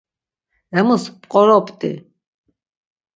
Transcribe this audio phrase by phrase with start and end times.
[0.79, 1.91] Emus p̌qoropt̆i.